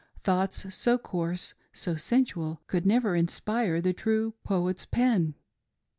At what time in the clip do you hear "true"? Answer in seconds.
3.93-4.33